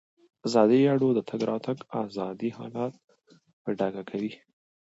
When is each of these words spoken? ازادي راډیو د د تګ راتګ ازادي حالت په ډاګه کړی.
ازادي 0.47 0.79
راډیو 0.89 1.09
د 1.13 1.15
د 1.17 1.19
تګ 1.29 1.41
راتګ 1.51 1.77
ازادي 2.03 2.49
حالت 2.57 2.93
په 3.63 3.69
ډاګه 3.79 4.03
کړی. 4.09 4.31